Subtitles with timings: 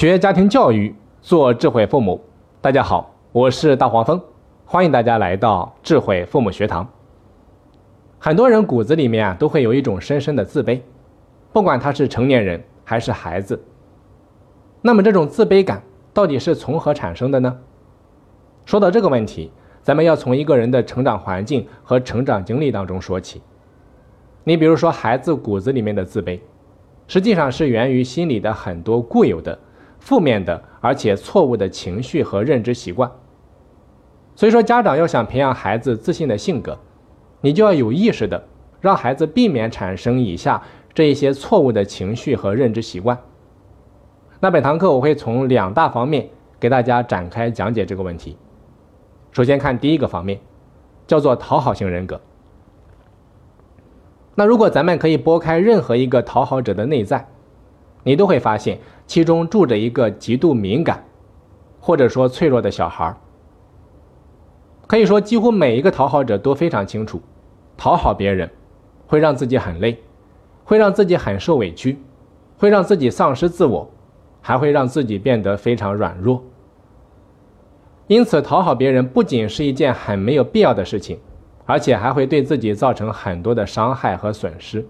[0.00, 2.18] 学家庭教育，做智慧父母。
[2.62, 4.18] 大家好，我是大黄蜂，
[4.64, 6.88] 欢迎大家来到智慧父母学堂。
[8.18, 10.80] 很多人骨子里面啊，都会有一种深深的自卑，
[11.52, 13.62] 不管他是成年人还是孩子。
[14.80, 15.82] 那么这种自卑感
[16.14, 17.58] 到底是从何产生的呢？
[18.64, 23.42] 说到这个问题，咱们要从一个人的成长环境和成长经历当中说起。
[24.44, 26.40] 你比如说，孩子骨子里面的自卑，
[27.06, 29.58] 实际上是源于心里的很多固有的。
[30.00, 33.10] 负面的，而且错误的情绪和认知习惯。
[34.34, 36.78] 所以说，家长要想培养孩子自信的性格，
[37.42, 38.42] 你就要有意识的
[38.80, 40.62] 让孩子避免产生以下
[40.94, 43.16] 这一些错误的情绪和认知习惯。
[44.40, 46.28] 那本堂课我会从两大方面
[46.58, 48.36] 给大家展开讲解这个问题。
[49.32, 50.40] 首先看第一个方面，
[51.06, 52.18] 叫做讨好型人格。
[54.34, 57.28] 那如果咱们可以拨开任何一个讨好者的内在，
[58.02, 58.78] 你都会发现。
[59.06, 61.04] 其中住着一个极度敏感，
[61.80, 63.12] 或者说脆弱的小孩
[64.86, 67.20] 可以说，几乎每一个讨好者都非常清楚，
[67.76, 68.48] 讨好别人
[69.08, 69.98] 会让自己很累，
[70.64, 71.98] 会让自己很受委屈，
[72.56, 73.90] 会让自己丧失自我，
[74.40, 76.40] 还会让自己变得非常软弱。
[78.06, 81.18] 因此，讨好别人不仅是一件很没有必要的事情，
[81.66, 84.86] 而且还会对自己造成很多的伤害和损失。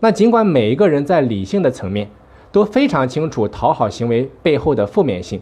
[0.00, 2.08] 那尽管每一个人在理性的层面，
[2.52, 5.40] 都非常清楚讨好行为背后的负面性，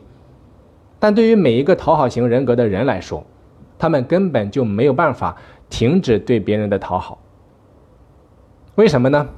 [0.99, 3.25] 但对于每一个讨好型人格的人来说，
[3.79, 5.37] 他们根本就没有办法
[5.69, 7.19] 停止对别人的讨好。
[8.77, 9.29] 为什么呢？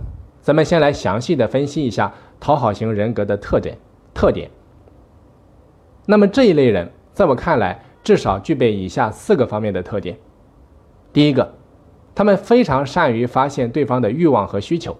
[0.40, 3.76] 咱们先来详细的分析一下讨好型人格的特点。
[4.14, 4.50] 特点。
[6.06, 10.16] 那么这一类人，在我看来，至少具备以下四个方面的特点。
[11.12, 11.54] 第一个，
[12.14, 14.96] 他们非常善于发现对方的欲望和需求。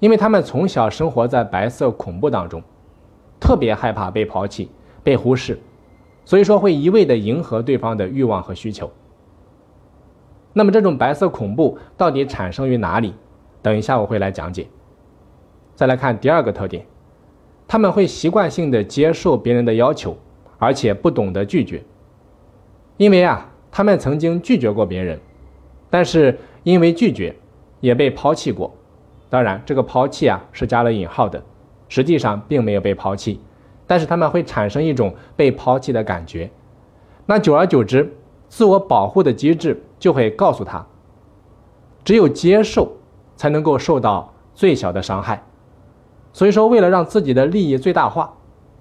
[0.00, 2.62] 因为他们从小生活在白色恐怖当中，
[3.38, 4.70] 特别害怕被抛弃、
[5.04, 5.60] 被忽视，
[6.24, 8.90] 所以说会一味的迎合对方的欲望和需求。
[10.52, 13.14] 那么这种白色恐怖到底产生于哪里？
[13.62, 14.66] 等一下我会来讲解。
[15.74, 16.84] 再来看第二个特点，
[17.68, 20.16] 他们会习惯性的接受别人的要求，
[20.58, 21.82] 而且不懂得拒绝。
[22.96, 25.20] 因为啊，他们曾经拒绝过别人，
[25.90, 27.36] 但是因为拒绝，
[27.80, 28.74] 也被抛弃过。
[29.30, 31.40] 当然，这个抛弃啊是加了引号的，
[31.88, 33.40] 实际上并没有被抛弃，
[33.86, 36.50] 但是他们会产生一种被抛弃的感觉。
[37.26, 38.12] 那久而久之，
[38.48, 40.84] 自我保护的机制就会告诉他，
[42.04, 42.90] 只有接受
[43.36, 45.40] 才能够受到最小的伤害。
[46.32, 48.34] 所以说，为了让自己的利益最大化，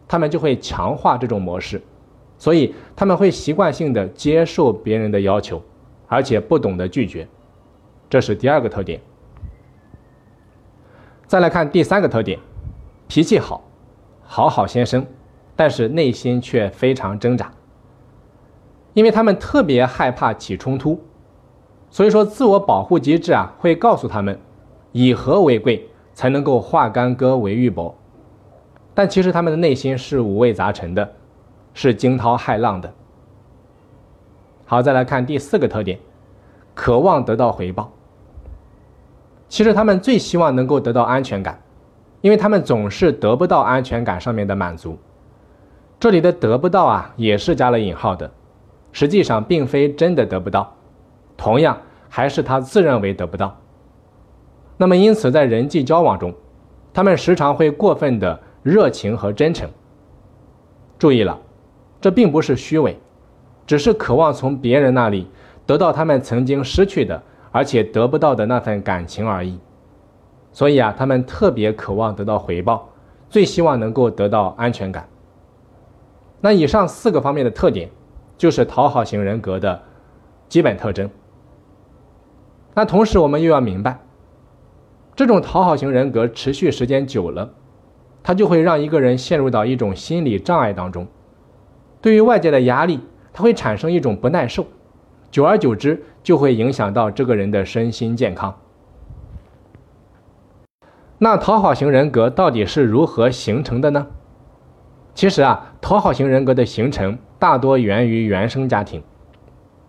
[0.08, 1.80] 他们就会强化这种模式，
[2.40, 5.62] 所以他们会习惯性的接受别人的要求，
[6.08, 7.28] 而且不懂得拒绝。
[8.10, 9.00] 这是第二个特点。
[11.30, 12.40] 再来看第三个特点，
[13.08, 13.62] 脾气好，
[14.24, 15.06] 好好先生，
[15.56, 17.52] 但是内心却非常挣扎。
[18.94, 21.00] 因为他们特别害怕起冲突，
[21.92, 24.40] 所以说自我保护机制啊会告诉他们，
[24.92, 27.94] 以和为贵才能够化干戈为玉帛。
[28.96, 31.14] 但其实他们的内心是五味杂陈的，
[31.76, 32.92] 是惊涛骇浪的。
[34.66, 36.00] 好，再来看第四个特点，
[36.74, 37.92] 渴望得到回报。
[39.50, 41.60] 其实他们最希望能够得到安全感，
[42.22, 44.98] 因为他们总是得不到安全感上面的满足。
[46.00, 48.30] 这里的得不到啊，也是加了引号的，
[48.92, 50.72] 实际上并非真的得不到，
[51.36, 51.76] 同样
[52.08, 53.58] 还是他自认为得不到。
[54.78, 56.34] 那么因此在人际交往中，
[56.94, 59.68] 他们时常会过分的热情和真诚。
[60.98, 61.38] 注意了，
[62.00, 62.98] 这并不是虚伪，
[63.66, 65.28] 只是渴望从别人那里
[65.66, 67.22] 得到他们曾经失去的。
[67.52, 69.60] 而且得不到的那份感情而已，
[70.52, 72.90] 所以啊，他们特别渴望得到回报，
[73.30, 75.08] 最希望能够得到安全感。
[76.42, 77.90] 那以上四个方面的特点，
[78.38, 79.82] 就是讨好型人格的
[80.48, 81.10] 基本特征。
[82.76, 84.00] 那同时，我们又要明白，
[85.16, 87.52] 这种讨好型人格持续时间久了，
[88.24, 91.08] 它就会让一个人陷入到一种心理障碍当中，
[92.00, 93.02] 对于外界的压力，
[93.34, 94.66] 它会产生一种不耐受。
[95.32, 98.58] 久而久之，就会影响到这个人的身心健康。
[101.18, 104.08] 那讨好型人格到底是如何形成的呢？
[105.14, 109.04] 其实啊，讨好型人格的形成大多源于原生家庭。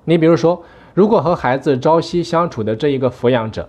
[0.05, 3.69] 你比如说，如果和孩子朝夕相处的这一个抚养者，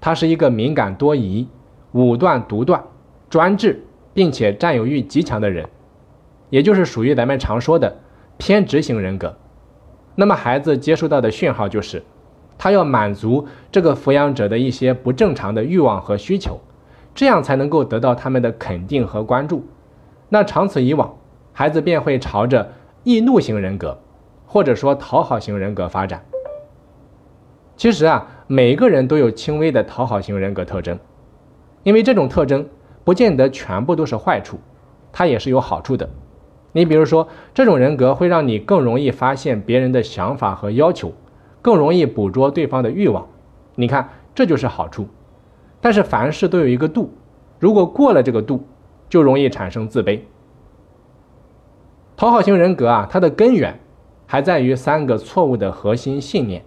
[0.00, 1.46] 他是一个敏感多疑、
[1.92, 2.82] 武断独断、
[3.28, 3.84] 专制，
[4.14, 5.68] 并且占有欲极强的人，
[6.48, 7.94] 也就是属于咱们常说的
[8.38, 9.36] 偏执型人格。
[10.14, 12.02] 那么孩子接收到的讯号就是，
[12.58, 16.60] 他要满足这个抚养者的一些不正常的欲望和需求，
[17.14, 19.66] 这样才能够得到他们的肯定和关注，
[20.28, 21.14] 那长此以往，
[21.52, 22.72] 孩子便会朝着
[23.04, 23.98] 易怒型人格，
[24.46, 26.22] 或者说讨好型人格发展。
[27.76, 30.98] 其实啊，每个人都有轻微的讨好型人格特征，
[31.82, 32.64] 因为这种特征
[33.02, 34.58] 不见得全部都是坏处，
[35.10, 36.08] 它也是有好处的。
[36.72, 41.12] 你比如说，这种人格会让你更容易发现别人的想法和要求，
[41.60, 43.26] 更容易捕捉对方的欲望。
[43.74, 45.06] 你看，这就是好处。
[45.80, 47.10] 但是凡事都有一个度，
[47.58, 48.64] 如果过了这个度，
[49.08, 50.20] 就容易产生自卑。
[52.16, 53.78] 讨好型人格啊，它的根源
[54.26, 56.64] 还在于三个错误的核心信念。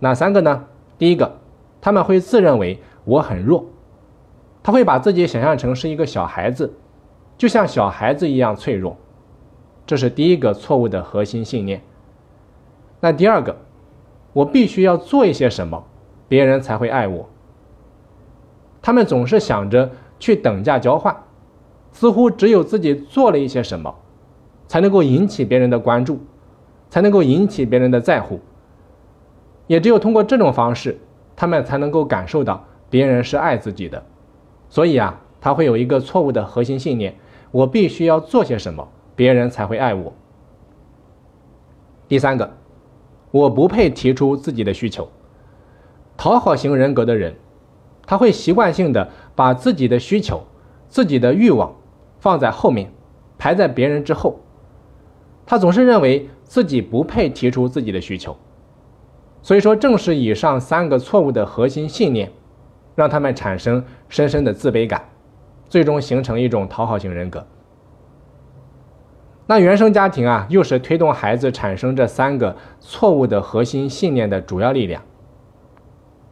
[0.00, 0.64] 哪三个呢？
[0.98, 1.38] 第一个，
[1.80, 3.64] 他们会自认为我很弱，
[4.62, 6.74] 他会把自己想象成是一个小孩子，
[7.38, 8.96] 就像小孩子一样脆弱。
[9.86, 11.80] 这是第一个错误的核心信念。
[12.98, 13.56] 那第二个，
[14.32, 15.84] 我必须要做一些什么，
[16.28, 17.28] 别人才会爱我。
[18.82, 21.16] 他们总是想着去等价交换，
[21.92, 23.94] 似乎只有自己做了一些什么，
[24.66, 26.18] 才能够引起别人的关注，
[26.90, 28.40] 才能够引起别人的在乎。
[29.68, 30.98] 也只有通过这种方式，
[31.36, 34.02] 他们才能够感受到别人是爱自己的。
[34.68, 37.14] 所以啊，他会有一个错误的核心信念：
[37.52, 38.88] 我必须要做些什么。
[39.16, 40.12] 别人才会爱我。
[42.06, 42.56] 第三个，
[43.32, 45.08] 我不配提出自己的需求。
[46.16, 47.34] 讨好型人格的人，
[48.06, 50.44] 他会习惯性的把自己的需求、
[50.88, 51.74] 自己的欲望
[52.20, 52.92] 放在后面，
[53.36, 54.38] 排在别人之后。
[55.44, 58.36] 他总是认为自己不配提出自己的需求。
[59.42, 62.32] 所以说，正是以上三个错误的核心信念，
[62.94, 65.04] 让他们产生深深的自卑感，
[65.68, 67.46] 最终形成一种讨好型人格。
[69.48, 75.00] 那原生家庭啊，又是推动孩子产生这三个错误的核心信念的主要力量。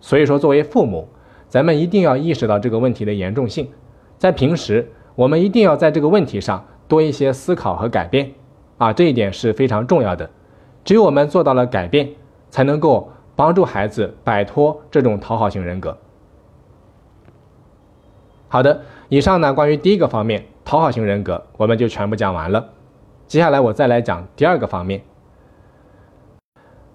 [0.01, 1.09] 所以说，作为父母，
[1.49, 3.71] 咱们一定要意识到这个问题的严重性，
[4.19, 8.33] 在平时，我们一定要在这个问题上多一些思考和改变
[8.79, 10.29] 啊，这一点是非常重要的。
[10.85, 12.11] 只有我们做到了改变，
[12.51, 15.97] 才能够帮助孩子摆脱这种讨好型人格。
[18.49, 22.71] 好的，以上呢，关于第一个方面，讨好型人格，我们就全部讲完了。
[23.35, 25.03] 接下来我再来讲第二个方面。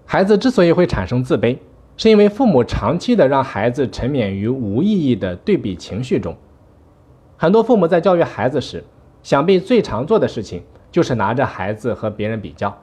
[0.05, 1.57] 孩子之所以会产生自卑，
[1.97, 6.33] 是因为父母长期的让孩子沉湎于无意义的对比情绪中。
[7.35, 8.81] 很多父母在教育孩子时，
[9.21, 12.73] 想必最常做的事情就是拿着孩子和别人比较。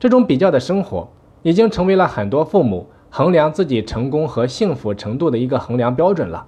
[0.00, 1.06] 这种比较的生活，
[1.42, 6.46] 已经成为了很多父母衡量自己成功和幸福程度的一个衡量标准了。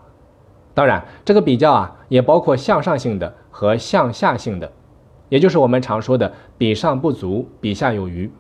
[0.73, 4.73] 当然，这个比较啊，也包括向上性的和向下性的。
[5.29, 8.31] 也就是我们常说的“比上不足，比下有余”。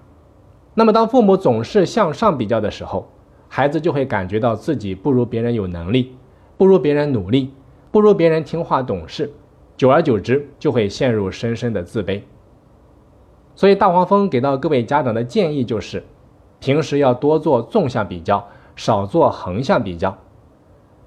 [0.74, 3.08] 那么，当父母总是向上比较的时候，
[3.48, 6.16] 孩子就会感觉到自己不如别人有能力，
[6.56, 7.52] 不如别人努力，
[7.90, 9.32] 不如别人听话懂事，
[9.76, 12.22] 久而久之就会陷入深深的自卑。
[13.54, 16.02] 所以，大黄蜂给到各位家长的建议就是：
[16.58, 20.18] 平时要多做纵向比较，少做横向比较。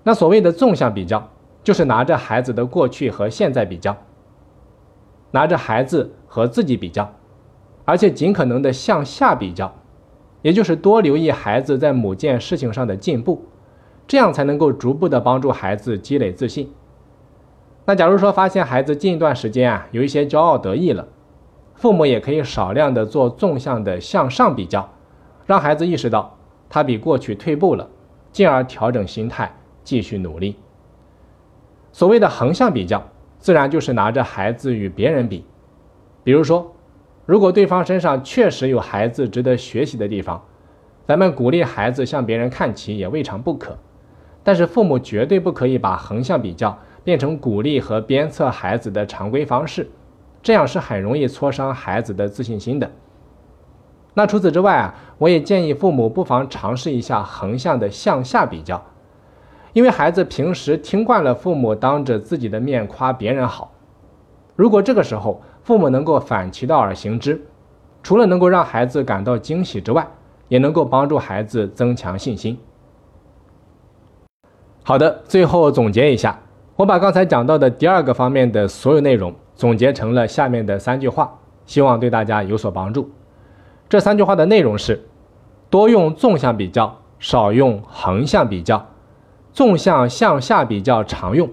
[0.04, 1.30] 那所谓的纵向比较，
[1.62, 3.98] 就是拿着孩子的过去和现在比较。
[5.32, 7.14] 拿着孩子和自己比较，
[7.86, 9.74] 而且尽可能的向下比较，
[10.42, 13.46] 也就是多留意孩子在某件事情上的进步，
[14.08, 16.72] 这样才能够逐步的帮助孩子积累自信。
[17.86, 21.08] 那假如说发现孩子近一段时间啊有一些骄傲得意了，
[21.76, 24.90] 父母也可以少量的做纵向的向上比较，
[25.46, 26.38] 让孩子意识到
[26.70, 27.88] 他比过去退步了，
[28.32, 30.56] 进而调整心态，继续努力。
[31.92, 33.04] 所谓的横向比较。
[33.40, 35.46] 自然就是拿着孩子与别人比，
[36.24, 36.76] 比如说，
[37.26, 40.44] 如果对方身上确实有孩子值得学习的地方，
[41.06, 43.78] 咱们鼓励孩子向别人看齐也未尝不可。
[44.44, 49.90] 但是父母绝对不可以把横向比较变成鼓励和鞭策孩子的常规方式，
[50.42, 52.90] 这样是很容易挫伤孩子的自信心的。
[54.14, 58.84] 那除此之外啊，我也建议父母不妨尝试一下横向的向下比较。
[59.78, 63.72] 因为孩子平时听惯了父母当着自己的面夸别人好，
[64.56, 67.40] 如果这个时候父母能够反其道而行之，
[68.02, 70.08] 除了能够让孩子感到惊喜之外，
[70.48, 72.58] 也能够帮助孩子增强信心。
[74.84, 76.40] 好的，最后总结一下，
[76.76, 81.32] 我把刚才讲到的第二个方面的所有内容总结成了下面的三句话，
[81.68, 83.12] 希望对大家有所帮助。
[83.88, 85.08] 这三句话的内容是：
[85.70, 88.84] 多用纵向比较，少用横向比较。
[89.58, 91.50] 纵向向下比较常用，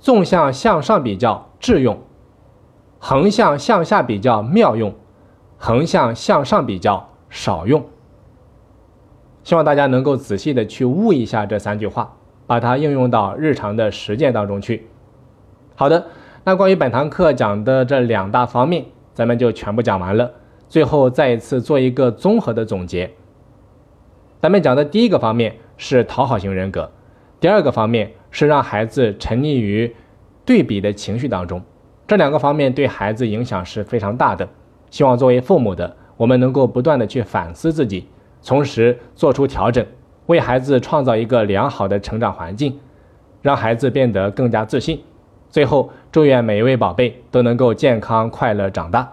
[0.00, 1.98] 纵向向上比较智用，
[2.98, 4.94] 横向向下比较妙用，
[5.58, 7.84] 横向向上比较少用。
[9.44, 12.16] 希望大家能够仔细的去悟一下这三句话，
[12.46, 14.88] 把它应用到日常的实践当中去。
[15.74, 16.06] 好的，
[16.44, 20.30] 那关于本堂课讲的这两大方面，咱们就全部讲完了。
[20.66, 23.10] 最后再一次做一个综合的总结。
[24.40, 26.90] 咱们讲的第一个方面是讨好型人格，
[27.42, 29.92] 第二个方面是让孩子沉溺于
[30.44, 31.60] 对比的情绪当中。
[32.06, 34.48] 这两个方面对孩子影响是非常大的。
[34.90, 38.06] 希望作为父母的我们能够不断的去反思自己，
[38.46, 39.84] 同时做出调整，
[40.26, 42.78] 为孩子创造一个良好的成长环境，
[43.40, 45.02] 让孩子变得更加自信。
[45.50, 49.12] 最后，祝愿每一位宝贝都能够健康快乐长大。